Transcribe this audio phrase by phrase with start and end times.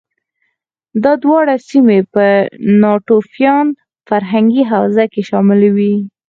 [1.03, 2.25] دا دواړه سیمې په
[2.81, 3.67] ناتوفیان
[4.07, 5.95] فرهنګي حوزه کې شاملې وې